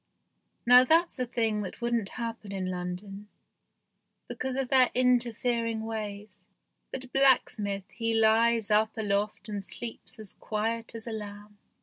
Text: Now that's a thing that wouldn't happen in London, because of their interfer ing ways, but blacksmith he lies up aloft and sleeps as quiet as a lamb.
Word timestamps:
Now 0.65 0.83
that's 0.83 1.19
a 1.19 1.27
thing 1.27 1.61
that 1.61 1.79
wouldn't 1.79 2.09
happen 2.17 2.51
in 2.51 2.71
London, 2.71 3.27
because 4.27 4.55
of 4.55 4.69
their 4.69 4.87
interfer 4.95 5.69
ing 5.69 5.81
ways, 5.81 6.39
but 6.91 7.13
blacksmith 7.13 7.87
he 7.91 8.11
lies 8.15 8.71
up 8.71 8.97
aloft 8.97 9.47
and 9.47 9.63
sleeps 9.63 10.17
as 10.17 10.33
quiet 10.33 10.95
as 10.95 11.05
a 11.05 11.11
lamb. 11.13 11.59